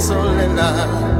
soledad. 0.00 1.15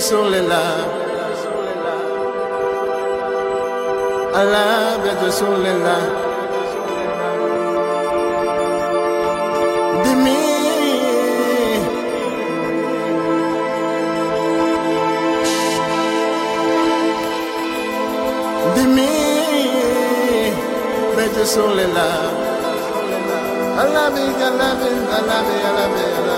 Solela 0.00 0.62
Allah 4.40 4.96
de 5.20 5.30
solela 5.38 5.96
Dimi 10.04 10.40
Dimi 18.74 19.10
Beje 21.16 21.44
solela 21.54 22.08
Allah 23.82 24.06
be 24.14 24.22
Allah 24.48 24.72
be 24.80 24.90
Allah 25.16 25.40
be 25.46 25.54
Allah 25.68 25.88
be 25.94 26.02
Allah 26.08 26.24
be 26.24 26.29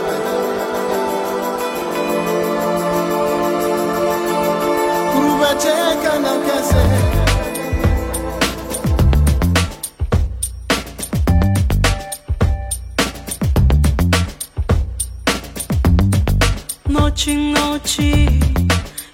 Ночи, 16.87 17.35
ночи 17.37 18.29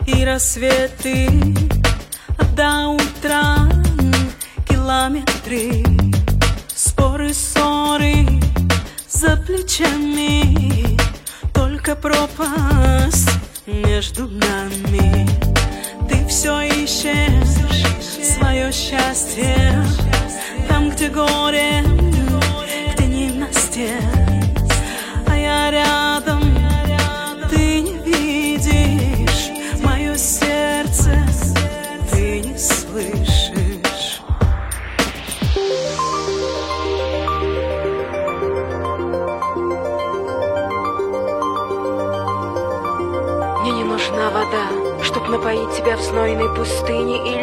и 0.07 0.25
рассветы 0.25 1.58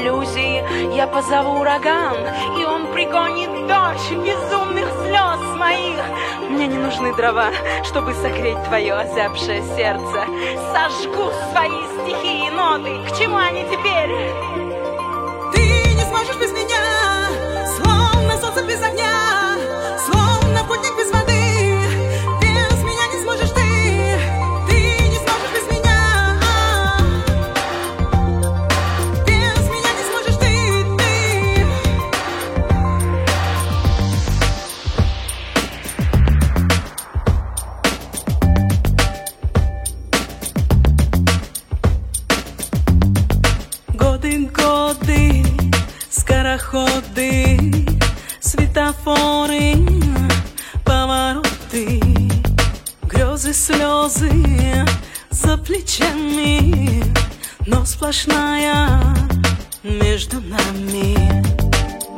иллюзии. 0.06 0.96
Я 0.96 1.08
позову 1.08 1.60
ураган, 1.60 2.18
и 2.60 2.66
он 2.66 2.88
пригонит 2.94 3.50
дождь 3.68 4.12
Безумных 4.12 4.88
слез 5.04 5.58
моих. 5.58 6.04
Мне 6.50 6.68
не 6.68 6.78
нужны 6.78 7.14
дрова, 7.16 7.52
чтобы 7.84 8.14
согреть 8.14 8.64
твое 8.66 8.94
озябшее 8.94 9.62
сердце. 9.76 10.26
Сожгу 10.74 11.32
свои 11.52 11.82
стихи 12.04 12.48
и 12.48 12.50
ноты. 12.52 13.04
К 13.10 13.18
чему 13.18 13.38
они 13.38 13.64
теперь? 13.64 14.12
Ты 15.54 15.96
не 15.96 16.04
сможешь 16.04 16.38
без 16.38 16.52
меня 16.52 16.76
Словно 17.78 18.38
солнце 18.38 18.64
без 18.64 18.82
огня 18.84 19.25
сплошная 58.06 59.02
между 59.82 60.40
нами. 60.40 61.44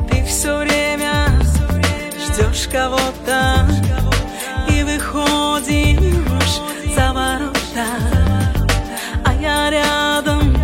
Ты 0.10 0.22
все 0.26 0.58
время 0.58 1.28
ждешь 2.26 2.68
кого-то 2.70 3.70
и 4.70 4.84
выходишь 4.84 6.60
за 6.94 7.14
ворота, 7.14 7.86
а 9.24 9.34
я 9.40 9.70
рядом, 9.70 10.58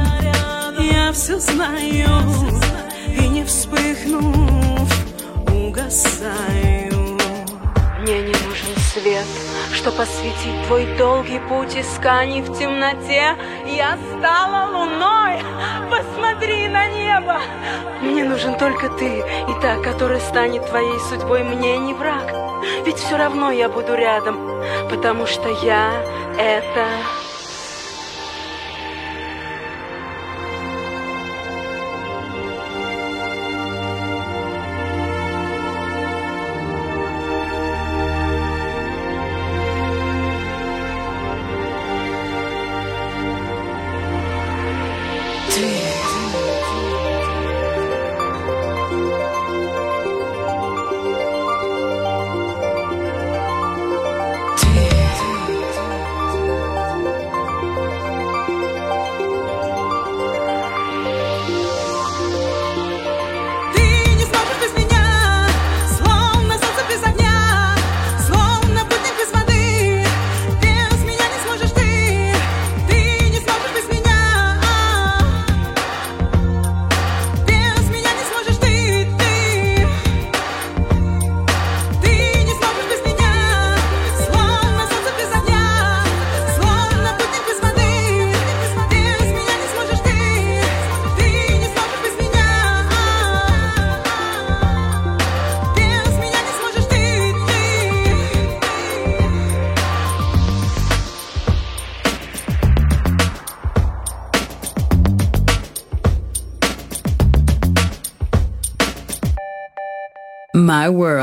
я 0.78 1.14
все 1.14 1.40
знаю 1.40 2.10
и 3.08 3.26
не 3.26 3.46
вспыхнув 3.46 4.92
угасаю. 5.48 7.18
Мне 8.02 8.24
не 8.24 8.34
нужен 8.46 8.76
свет, 8.94 9.26
что 9.74 9.90
посветит 9.92 10.68
твой 10.68 10.86
долгий 10.98 11.40
путь 11.48 11.78
исканий 11.78 12.42
в 12.42 12.60
темноте. 12.60 13.38
Я 13.76 13.98
стала 14.18 14.70
луной, 14.72 15.42
посмотри 15.90 16.68
на 16.68 16.86
небо. 16.90 17.40
Мне 18.02 18.24
нужен 18.24 18.56
только 18.58 18.88
ты 18.90 19.20
и 19.20 19.62
та, 19.62 19.78
которая 19.82 20.20
станет 20.20 20.68
твоей 20.68 21.00
судьбой. 21.10 21.44
Мне 21.44 21.80
не 21.80 21.96
враг, 21.96 22.32
ведь 22.86 22.98
все 22.98 23.18
равно 23.18 23.50
я 23.50 23.70
буду 23.70 23.96
рядом, 23.96 24.38
потому 24.92 25.26
что 25.26 25.50
я 25.66 25.92
это 26.38 26.86